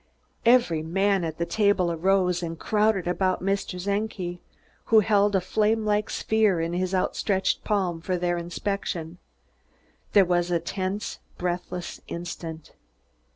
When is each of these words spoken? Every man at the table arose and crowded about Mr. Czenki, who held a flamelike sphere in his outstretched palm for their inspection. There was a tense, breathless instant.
Every 0.47 0.81
man 0.81 1.23
at 1.23 1.37
the 1.37 1.45
table 1.45 1.91
arose 1.91 2.41
and 2.41 2.57
crowded 2.57 3.07
about 3.07 3.43
Mr. 3.43 3.79
Czenki, 3.79 4.39
who 4.85 5.01
held 5.01 5.35
a 5.35 5.39
flamelike 5.39 6.09
sphere 6.09 6.59
in 6.59 6.73
his 6.73 6.95
outstretched 6.95 7.63
palm 7.63 8.01
for 8.01 8.17
their 8.17 8.35
inspection. 8.39 9.19
There 10.13 10.25
was 10.25 10.49
a 10.49 10.59
tense, 10.59 11.19
breathless 11.37 12.01
instant. 12.07 12.73